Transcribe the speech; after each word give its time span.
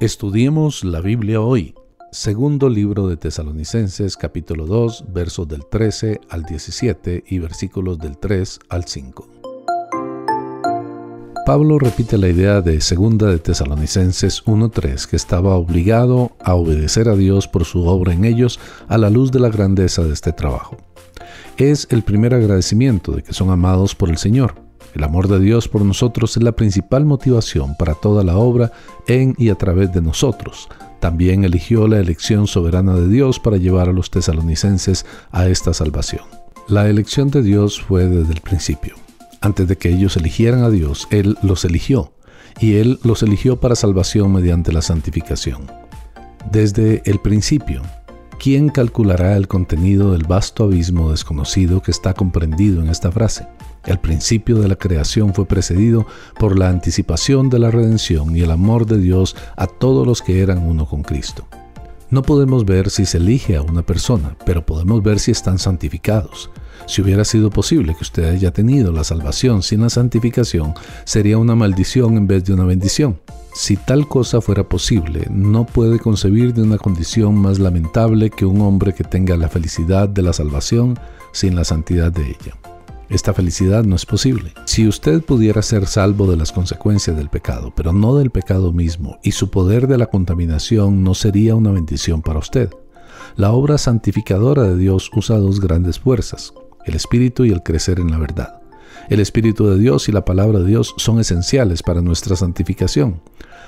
Estudiemos 0.00 0.82
la 0.82 1.00
Biblia 1.00 1.40
hoy. 1.40 1.72
Segundo 2.10 2.68
libro 2.68 3.06
de 3.06 3.16
Tesalonicenses 3.16 4.16
capítulo 4.16 4.66
2 4.66 5.12
versos 5.12 5.46
del 5.46 5.64
13 5.66 6.20
al 6.28 6.42
17 6.42 7.22
y 7.28 7.38
versículos 7.38 8.00
del 8.00 8.18
3 8.18 8.58
al 8.70 8.84
5. 8.86 9.28
Pablo 11.46 11.78
repite 11.78 12.18
la 12.18 12.28
idea 12.28 12.60
de 12.60 12.80
Segunda 12.80 13.30
de 13.30 13.38
Tesalonicenses 13.38 14.44
1.3 14.44 15.06
que 15.06 15.14
estaba 15.14 15.54
obligado 15.54 16.32
a 16.40 16.54
obedecer 16.54 17.08
a 17.08 17.14
Dios 17.14 17.46
por 17.46 17.64
su 17.64 17.86
obra 17.86 18.14
en 18.14 18.24
ellos 18.24 18.58
a 18.88 18.98
la 18.98 19.10
luz 19.10 19.30
de 19.30 19.38
la 19.38 19.48
grandeza 19.48 20.02
de 20.02 20.12
este 20.12 20.32
trabajo. 20.32 20.76
Es 21.56 21.86
el 21.90 22.02
primer 22.02 22.34
agradecimiento 22.34 23.12
de 23.12 23.22
que 23.22 23.32
son 23.32 23.50
amados 23.50 23.94
por 23.94 24.10
el 24.10 24.18
Señor 24.18 24.63
el 24.94 25.02
amor 25.02 25.26
de 25.28 25.40
Dios 25.40 25.68
por 25.68 25.82
nosotros 25.82 26.36
es 26.36 26.42
la 26.42 26.52
principal 26.52 27.04
motivación 27.04 27.74
para 27.76 27.94
toda 27.94 28.22
la 28.22 28.36
obra 28.36 28.70
en 29.08 29.34
y 29.38 29.50
a 29.50 29.56
través 29.56 29.92
de 29.92 30.00
nosotros. 30.00 30.68
También 31.00 31.44
eligió 31.44 31.88
la 31.88 31.98
elección 31.98 32.46
soberana 32.46 32.94
de 32.94 33.08
Dios 33.08 33.40
para 33.40 33.56
llevar 33.56 33.88
a 33.88 33.92
los 33.92 34.10
tesalonicenses 34.10 35.04
a 35.32 35.48
esta 35.48 35.74
salvación. 35.74 36.22
La 36.68 36.88
elección 36.88 37.30
de 37.30 37.42
Dios 37.42 37.80
fue 37.80 38.06
desde 38.06 38.32
el 38.32 38.40
principio. 38.40 38.94
Antes 39.40 39.68
de 39.68 39.76
que 39.76 39.90
ellos 39.90 40.16
eligieran 40.16 40.62
a 40.62 40.70
Dios, 40.70 41.08
Él 41.10 41.36
los 41.42 41.64
eligió, 41.64 42.12
y 42.60 42.76
Él 42.76 43.00
los 43.02 43.22
eligió 43.22 43.60
para 43.60 43.74
salvación 43.74 44.32
mediante 44.32 44.72
la 44.72 44.80
santificación. 44.80 45.66
Desde 46.50 47.02
el 47.04 47.18
principio, 47.18 47.82
¿quién 48.38 48.68
calculará 48.68 49.36
el 49.36 49.48
contenido 49.48 50.12
del 50.12 50.24
vasto 50.24 50.64
abismo 50.64 51.10
desconocido 51.10 51.82
que 51.82 51.90
está 51.90 52.14
comprendido 52.14 52.82
en 52.82 52.88
esta 52.88 53.10
frase? 53.10 53.46
El 53.86 53.98
principio 53.98 54.58
de 54.58 54.68
la 54.68 54.76
creación 54.76 55.34
fue 55.34 55.46
precedido 55.46 56.06
por 56.38 56.58
la 56.58 56.68
anticipación 56.68 57.50
de 57.50 57.58
la 57.58 57.70
redención 57.70 58.34
y 58.34 58.40
el 58.40 58.50
amor 58.50 58.86
de 58.86 58.98
Dios 58.98 59.36
a 59.56 59.66
todos 59.66 60.06
los 60.06 60.22
que 60.22 60.40
eran 60.40 60.66
uno 60.66 60.86
con 60.86 61.02
Cristo. 61.02 61.46
No 62.10 62.22
podemos 62.22 62.64
ver 62.64 62.90
si 62.90 63.06
se 63.06 63.18
elige 63.18 63.56
a 63.56 63.62
una 63.62 63.82
persona, 63.82 64.36
pero 64.46 64.64
podemos 64.64 65.02
ver 65.02 65.18
si 65.18 65.30
están 65.30 65.58
santificados. 65.58 66.50
Si 66.86 67.02
hubiera 67.02 67.24
sido 67.24 67.50
posible 67.50 67.94
que 67.94 68.02
usted 68.02 68.24
haya 68.24 68.52
tenido 68.52 68.92
la 68.92 69.04
salvación 69.04 69.62
sin 69.62 69.80
la 69.80 69.90
santificación, 69.90 70.74
sería 71.04 71.38
una 71.38 71.54
maldición 71.54 72.16
en 72.16 72.26
vez 72.26 72.44
de 72.44 72.54
una 72.54 72.64
bendición. 72.64 73.18
Si 73.54 73.76
tal 73.76 74.08
cosa 74.08 74.40
fuera 74.40 74.68
posible, 74.68 75.28
no 75.30 75.64
puede 75.64 75.98
concebir 75.98 76.54
de 76.54 76.62
una 76.62 76.76
condición 76.76 77.36
más 77.36 77.58
lamentable 77.58 78.30
que 78.30 78.44
un 78.44 78.60
hombre 78.60 78.92
que 78.92 79.04
tenga 79.04 79.36
la 79.36 79.48
felicidad 79.48 80.08
de 80.08 80.22
la 80.22 80.32
salvación 80.32 80.98
sin 81.32 81.54
la 81.54 81.64
santidad 81.64 82.10
de 82.10 82.22
ella. 82.22 82.56
Esta 83.08 83.32
felicidad 83.32 83.84
no 83.84 83.96
es 83.96 84.06
posible. 84.06 84.52
Si 84.64 84.88
usted 84.88 85.22
pudiera 85.22 85.62
ser 85.62 85.86
salvo 85.86 86.26
de 86.26 86.36
las 86.36 86.52
consecuencias 86.52 87.16
del 87.16 87.28
pecado, 87.28 87.72
pero 87.76 87.92
no 87.92 88.16
del 88.16 88.30
pecado 88.30 88.72
mismo, 88.72 89.18
y 89.22 89.32
su 89.32 89.50
poder 89.50 89.86
de 89.86 89.98
la 89.98 90.06
contaminación 90.06 91.04
no 91.04 91.14
sería 91.14 91.54
una 91.54 91.70
bendición 91.70 92.22
para 92.22 92.40
usted. 92.40 92.70
La 93.36 93.52
obra 93.52 93.78
santificadora 93.78 94.64
de 94.64 94.76
Dios 94.76 95.10
usa 95.14 95.38
dos 95.38 95.60
grandes 95.60 95.98
fuerzas, 95.98 96.52
el 96.84 96.94
Espíritu 96.94 97.44
y 97.44 97.50
el 97.50 97.62
crecer 97.62 98.00
en 98.00 98.10
la 98.10 98.18
verdad. 98.18 98.60
El 99.08 99.20
Espíritu 99.20 99.66
de 99.68 99.78
Dios 99.78 100.08
y 100.08 100.12
la 100.12 100.24
palabra 100.24 100.60
de 100.60 100.66
Dios 100.66 100.94
son 100.96 101.20
esenciales 101.20 101.82
para 101.82 102.00
nuestra 102.00 102.36
santificación. 102.36 103.20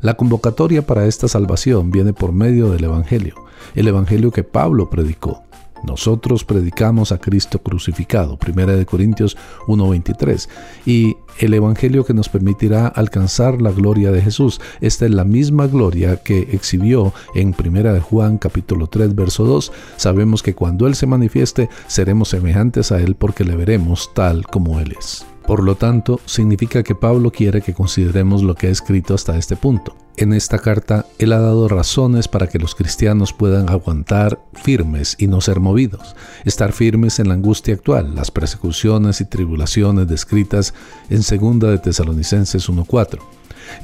La 0.00 0.14
convocatoria 0.14 0.86
para 0.86 1.06
esta 1.06 1.28
salvación 1.28 1.90
viene 1.90 2.12
por 2.12 2.32
medio 2.32 2.70
del 2.70 2.84
Evangelio, 2.84 3.34
el 3.74 3.88
Evangelio 3.88 4.30
que 4.30 4.44
Pablo 4.44 4.88
predicó. 4.88 5.42
Nosotros 5.82 6.44
predicamos 6.44 7.12
a 7.12 7.18
Cristo 7.18 7.60
crucificado, 7.60 8.38
1 8.38 8.86
Corintios 8.86 9.36
1:23, 9.66 10.48
y 10.86 11.16
el 11.38 11.54
Evangelio 11.54 12.04
que 12.04 12.14
nos 12.14 12.28
permitirá 12.28 12.88
alcanzar 12.88 13.62
la 13.62 13.70
gloria 13.70 14.10
de 14.10 14.22
Jesús. 14.22 14.60
Esta 14.80 15.06
es 15.06 15.12
la 15.12 15.24
misma 15.24 15.66
gloria 15.66 16.16
que 16.16 16.48
exhibió 16.52 17.12
en 17.34 17.54
1 17.54 18.00
Juan 18.00 18.38
capítulo 18.38 18.88
3 18.88 19.14
verso 19.14 19.44
2. 19.44 19.72
Sabemos 19.96 20.42
que 20.42 20.54
cuando 20.54 20.86
Él 20.86 20.94
se 20.94 21.06
manifieste 21.06 21.68
seremos 21.86 22.28
semejantes 22.28 22.92
a 22.92 23.00
Él 23.00 23.14
porque 23.14 23.44
le 23.44 23.56
veremos 23.56 24.10
tal 24.14 24.46
como 24.46 24.80
Él 24.80 24.94
es. 24.98 25.26
Por 25.46 25.62
lo 25.62 25.76
tanto, 25.76 26.20
significa 26.26 26.82
que 26.82 26.94
Pablo 26.94 27.30
quiere 27.30 27.62
que 27.62 27.72
consideremos 27.72 28.42
lo 28.42 28.54
que 28.54 28.66
ha 28.66 28.70
escrito 28.70 29.14
hasta 29.14 29.38
este 29.38 29.56
punto. 29.56 30.07
En 30.20 30.32
esta 30.32 30.58
carta, 30.58 31.06
él 31.20 31.32
ha 31.32 31.38
dado 31.38 31.68
razones 31.68 32.26
para 32.26 32.48
que 32.48 32.58
los 32.58 32.74
cristianos 32.74 33.32
puedan 33.32 33.68
aguantar 33.68 34.40
firmes 34.52 35.14
y 35.16 35.28
no 35.28 35.40
ser 35.40 35.60
movidos, 35.60 36.16
estar 36.44 36.72
firmes 36.72 37.20
en 37.20 37.28
la 37.28 37.34
angustia 37.34 37.74
actual, 37.74 38.16
las 38.16 38.32
persecuciones 38.32 39.20
y 39.20 39.26
tribulaciones 39.26 40.08
descritas 40.08 40.74
en 41.08 41.18
2 41.20 41.60
de 41.70 41.78
Tesalonicenses 41.78 42.68
1.4 42.68 43.20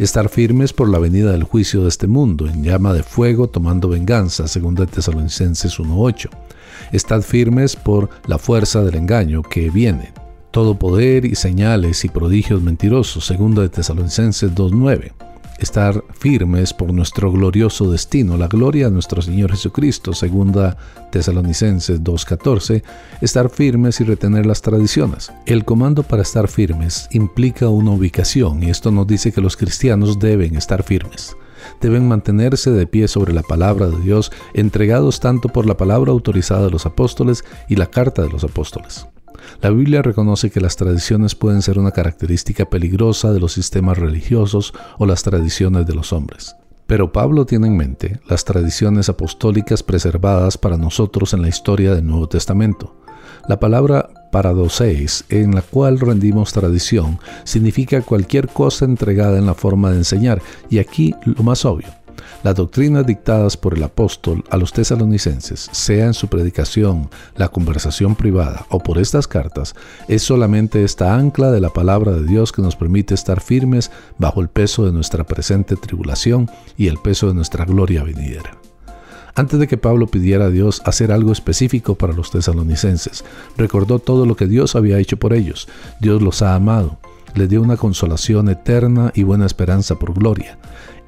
estar 0.01 0.29
firmes 0.29 0.73
por 0.73 0.89
la 0.89 0.99
venida 0.99 1.31
del 1.31 1.45
juicio 1.45 1.83
de 1.83 1.89
este 1.89 2.09
mundo, 2.09 2.49
en 2.49 2.65
llama 2.65 2.93
de 2.95 3.05
fuego 3.05 3.49
tomando 3.49 3.89
venganza, 3.89 4.43
2 4.43 4.91
Tesalonicenses 4.91 5.79
1.8. 5.79 6.31
Estar 6.91 7.23
firmes 7.23 7.77
por 7.77 8.09
la 8.27 8.39
fuerza 8.39 8.83
del 8.83 8.97
engaño 8.97 9.43
que 9.43 9.71
viene, 9.71 10.13
todo 10.51 10.77
poder 10.81 11.27
y 11.27 11.37
señales 11.37 12.05
y 12.05 12.09
prodigios 12.09 12.61
mentirosos, 12.61 13.25
segunda 13.25 13.63
de 13.63 13.69
Tesalonicenses 13.69 14.53
2.9. 14.53 15.34
Estar 15.59 16.05
firmes 16.13 16.73
por 16.73 16.93
nuestro 16.93 17.31
glorioso 17.31 17.91
destino, 17.91 18.37
la 18.37 18.49
gloria 18.49 18.87
de 18.87 18.93
nuestro 18.93 19.23
Señor 19.23 19.53
Jesucristo, 19.53 20.13
segunda 20.13 20.77
Tesalonicenses 21.11 22.03
2.14. 22.03 22.83
Estar 23.21 23.51
firmes 23.51 24.01
y 24.01 24.05
retener 24.05 24.47
las 24.47 24.63
tradiciones. 24.63 25.33
El 25.47 25.65
comando 25.65 26.03
para 26.03 26.23
estar 26.23 26.49
firmes 26.49 27.09
implica 27.13 27.69
una 27.69 27.93
ubicación 27.93 28.63
y 28.63 28.71
esto 28.71 28.91
nos 28.91 29.07
dice 29.07 29.33
que 29.33 29.41
los 29.41 29.57
cristianos 29.57 30.19
deben 30.19 30.57
estar 30.57 30.83
firmes 30.83 31.37
deben 31.81 32.07
mantenerse 32.07 32.71
de 32.71 32.87
pie 32.87 33.09
sobre 33.09 33.33
la 33.33 33.43
palabra 33.43 33.89
de 33.89 33.99
Dios, 34.01 34.33
entregados 34.53 35.21
tanto 35.21 35.49
por 35.49 35.67
la 35.67 35.77
palabra 35.77 36.13
autorizada 36.13 36.67
de 36.67 36.71
los 36.71 36.87
apóstoles 36.87 37.45
y 37.69 37.77
la 37.77 37.87
carta 37.87 38.23
de 38.23 38.29
los 38.29 38.45
apóstoles. 38.45 39.07
La 39.61 39.71
Biblia 39.71 40.03
reconoce 40.03 40.51
que 40.51 40.61
las 40.61 40.77
tradiciones 40.77 41.35
pueden 41.35 41.63
ser 41.63 41.79
una 41.79 41.91
característica 41.91 42.65
peligrosa 42.67 43.33
de 43.33 43.41
los 43.41 43.53
sistemas 43.53 43.99
religiosos 43.99 44.75
o 44.99 45.07
las 45.07 45.23
tradiciones 45.23 45.87
de 45.87 45.95
los 45.95 46.13
hombres. 46.13 46.57
Pero 46.87 47.13
Pablo 47.13 47.47
tiene 47.47 47.69
en 47.69 47.77
mente 47.77 48.21
las 48.29 48.45
tradiciones 48.45 49.09
apostólicas 49.09 49.83
preservadas 49.83 50.59
para 50.59 50.77
nosotros 50.77 51.33
en 51.33 51.43
la 51.43 51.49
historia 51.49 51.95
del 51.95 52.07
Nuevo 52.07 52.29
Testamento. 52.29 52.95
La 53.49 53.59
palabra 53.59 54.11
paradoseis, 54.33 55.25
en 55.29 55.55
la 55.55 55.63
cual 55.63 56.01
rendimos 56.01 56.53
tradición, 56.53 57.19
significa 57.45 58.03
cualquier 58.03 58.49
cosa 58.49 58.85
entregada 58.85 59.39
en 59.39 59.47
la 59.47 59.55
forma 59.55 59.91
de 59.91 59.99
enseñar, 59.99 60.43
y 60.69 60.79
aquí 60.79 61.15
lo 61.25 61.43
más 61.43 61.65
obvio, 61.65 61.89
las 62.43 62.55
doctrinas 62.55 63.07
dictadas 63.07 63.57
por 63.57 63.75
el 63.75 63.83
apóstol 63.83 64.45
a 64.51 64.57
los 64.57 64.73
tesalonicenses, 64.73 65.69
sea 65.73 66.07
en 66.07 66.15
su 66.15 66.29
predicación, 66.29 67.11
la 67.37 67.49
conversación 67.49 68.15
privada 68.15 68.67
o 68.71 68.81
por 68.81 68.99
estas 68.99 69.27
cartas, 69.27 69.75
es 70.09 70.23
solamente 70.23 70.85
esta 70.85 71.15
ancla 71.15 71.51
de 71.51 71.61
la 71.61 71.71
palabra 71.71 72.13
de 72.13 72.25
Dios 72.25 72.53
que 72.53 72.63
nos 72.63 72.77
permite 72.77 73.15
estar 73.15 73.41
firmes 73.41 73.91
bajo 74.19 74.41
el 74.41 74.49
peso 74.49 74.85
de 74.87 74.93
nuestra 74.93 75.25
presente 75.25 75.77
tribulación 75.77 76.51
y 76.77 76.89
el 76.89 76.99
peso 76.99 77.29
de 77.29 77.35
nuestra 77.35 77.65
gloria 77.65 78.03
venidera. 78.03 78.59
Antes 79.37 79.59
de 79.59 79.67
que 79.67 79.77
Pablo 79.77 80.07
pidiera 80.07 80.45
a 80.45 80.51
Dios 80.51 80.81
hacer 80.85 81.11
algo 81.11 81.33
específico 81.33 81.97
para 81.97 82.13
los 82.13 82.31
tesalonicenses, 82.31 83.25
recordó 83.57 83.99
todo 83.99 84.27
lo 84.27 84.37
que 84.37 84.47
Dios 84.47 84.77
había 84.77 84.99
hecho 84.99 85.17
por 85.17 85.33
ellos. 85.33 85.67
Dios 86.01 86.23
los 86.23 86.41
ha 86.43 86.55
amado, 86.55 86.99
les 87.35 87.49
dio 87.49 87.61
una 87.61 87.77
consolación 87.77 88.49
eterna 88.49 89.11
y 89.13 89.25
buena 89.25 89.47
esperanza 89.47 89.97
por 89.99 90.15
gloria. 90.15 90.57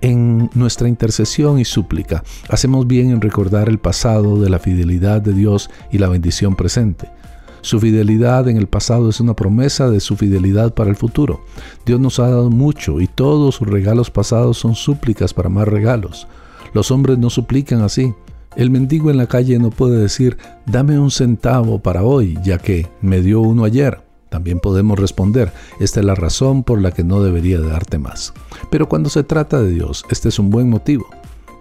En 0.00 0.50
nuestra 0.54 0.88
intercesión 0.88 1.58
y 1.58 1.64
súplica 1.64 2.22
hacemos 2.48 2.86
bien 2.86 3.10
en 3.10 3.20
recordar 3.20 3.68
el 3.68 3.78
pasado 3.78 4.40
de 4.40 4.50
la 4.50 4.58
fidelidad 4.58 5.22
de 5.22 5.32
Dios 5.32 5.70
y 5.90 5.98
la 5.98 6.08
bendición 6.08 6.54
presente. 6.54 7.08
Su 7.62 7.80
fidelidad 7.80 8.48
en 8.48 8.58
el 8.58 8.68
pasado 8.68 9.08
es 9.08 9.18
una 9.18 9.34
promesa 9.34 9.90
de 9.90 9.98
su 9.98 10.16
fidelidad 10.16 10.74
para 10.74 10.90
el 10.90 10.94
futuro. 10.94 11.40
Dios 11.84 11.98
nos 11.98 12.20
ha 12.20 12.28
dado 12.28 12.48
mucho 12.48 13.00
y 13.00 13.08
todos 13.08 13.56
sus 13.56 13.66
regalos 13.66 14.10
pasados 14.10 14.58
son 14.58 14.76
súplicas 14.76 15.34
para 15.34 15.48
más 15.48 15.66
regalos. 15.66 16.28
Los 16.74 16.92
hombres 16.92 17.18
no 17.18 17.28
suplican 17.28 17.82
así. 17.82 18.14
El 18.54 18.70
mendigo 18.70 19.10
en 19.10 19.16
la 19.16 19.26
calle 19.26 19.58
no 19.58 19.70
puede 19.70 19.98
decir, 19.98 20.36
dame 20.66 20.98
un 20.98 21.10
centavo 21.10 21.80
para 21.80 22.04
hoy, 22.04 22.38
ya 22.44 22.58
que 22.58 22.86
me 23.00 23.20
dio 23.20 23.40
uno 23.40 23.64
ayer. 23.64 24.05
También 24.36 24.60
podemos 24.60 24.98
responder, 24.98 25.50
esta 25.80 26.00
es 26.00 26.04
la 26.04 26.14
razón 26.14 26.62
por 26.62 26.82
la 26.82 26.90
que 26.90 27.02
no 27.02 27.22
debería 27.22 27.58
darte 27.58 27.96
más. 27.96 28.34
Pero 28.70 28.86
cuando 28.86 29.08
se 29.08 29.22
trata 29.22 29.62
de 29.62 29.70
Dios, 29.70 30.04
este 30.10 30.28
es 30.28 30.38
un 30.38 30.50
buen 30.50 30.68
motivo. 30.68 31.06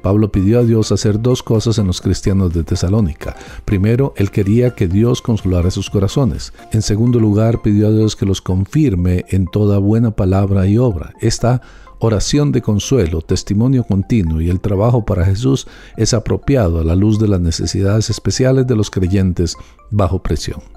Pablo 0.02 0.30
pidió 0.30 0.60
a 0.60 0.64
Dios 0.64 0.92
hacer 0.92 1.22
dos 1.22 1.42
cosas 1.42 1.78
en 1.78 1.88
los 1.88 2.02
cristianos 2.02 2.54
de 2.54 2.66
Tesalónica. 2.66 3.38
Primero, 3.64 4.14
él 4.18 4.30
quería 4.30 4.76
que 4.76 4.90
Dios 4.90 5.22
consolara 5.22 5.72
sus 5.72 5.90
corazones. 5.90 6.52
En 6.74 6.82
segundo 6.82 7.18
lugar, 7.18 7.62
pidió 7.62 7.88
a 7.88 7.92
Dios 7.92 8.18
que 8.18 8.26
los 8.26 8.42
confirme 8.42 9.24
en 9.30 9.48
toda 9.48 9.78
buena 9.78 10.12
palabra 10.12 10.68
y 10.68 10.78
obra. 10.78 11.14
Esta 11.22 11.62
oración 12.00 12.52
de 12.52 12.62
consuelo, 12.62 13.22
testimonio 13.22 13.86
continuo 13.86 14.42
y 14.42 14.50
el 14.50 14.60
trabajo 14.60 15.06
para 15.06 15.24
Jesús 15.24 15.66
es 15.96 16.14
apropiado 16.14 16.82
a 16.82 16.84
la 16.84 16.98
luz 16.98 17.20
de 17.20 17.30
las 17.30 17.40
necesidades 17.40 18.10
especiales 18.10 18.68
de 18.68 18.76
los 18.76 18.92
creyentes 18.92 19.56
bajo 19.92 20.22
presión. 20.22 20.75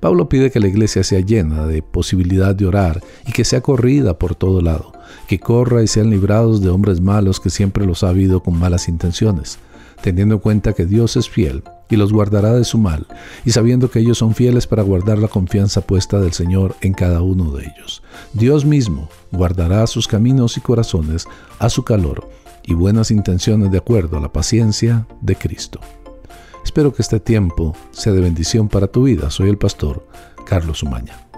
Pablo 0.00 0.28
pide 0.28 0.50
que 0.50 0.60
la 0.60 0.68
iglesia 0.68 1.04
sea 1.04 1.20
llena 1.20 1.66
de 1.66 1.82
posibilidad 1.82 2.54
de 2.54 2.66
orar 2.66 3.02
y 3.26 3.32
que 3.32 3.44
sea 3.44 3.60
corrida 3.60 4.18
por 4.18 4.34
todo 4.34 4.60
lado. 4.60 4.92
que 5.26 5.38
corra 5.38 5.82
y 5.82 5.86
sean 5.86 6.10
librados 6.10 6.60
de 6.60 6.70
hombres 6.70 7.00
malos 7.00 7.40
que 7.40 7.50
siempre 7.50 7.86
los 7.86 8.02
ha 8.02 8.08
habido 8.08 8.42
con 8.42 8.58
malas 8.58 8.88
intenciones, 8.88 9.58
teniendo 10.02 10.34
en 10.36 10.40
cuenta 10.40 10.72
que 10.72 10.86
Dios 10.86 11.16
es 11.16 11.28
fiel 11.28 11.62
y 11.88 11.96
los 11.96 12.12
guardará 12.12 12.54
de 12.54 12.64
su 12.64 12.78
mal, 12.78 13.06
y 13.44 13.50
sabiendo 13.50 13.90
que 13.90 13.98
ellos 13.98 14.18
son 14.18 14.34
fieles 14.34 14.66
para 14.66 14.82
guardar 14.82 15.18
la 15.18 15.28
confianza 15.28 15.82
puesta 15.82 16.20
del 16.20 16.32
Señor 16.32 16.74
en 16.80 16.94
cada 16.94 17.20
uno 17.22 17.52
de 17.52 17.64
ellos. 17.64 18.02
Dios 18.32 18.64
mismo 18.64 19.08
guardará 19.30 19.86
sus 19.86 20.08
caminos 20.08 20.56
y 20.56 20.60
corazones 20.60 21.26
a 21.58 21.68
su 21.68 21.84
calor 21.84 22.28
y 22.64 22.74
buenas 22.74 23.10
intenciones 23.10 23.70
de 23.70 23.78
acuerdo 23.78 24.16
a 24.16 24.20
la 24.20 24.32
paciencia 24.32 25.06
de 25.20 25.36
Cristo. 25.36 25.80
Espero 26.64 26.92
que 26.92 27.02
este 27.02 27.20
tiempo 27.20 27.74
sea 27.90 28.12
de 28.12 28.20
bendición 28.20 28.68
para 28.68 28.86
tu 28.86 29.04
vida. 29.04 29.30
Soy 29.30 29.48
el 29.48 29.58
pastor 29.58 30.06
Carlos 30.46 30.82
Umaña. 30.82 31.31